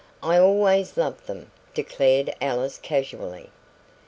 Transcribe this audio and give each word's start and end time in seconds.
"I 0.23 0.39
always 0.39 0.97
loved 0.97 1.27
them," 1.27 1.51
declared 1.75 2.33
Alice 2.41 2.79
casually. 2.79 3.51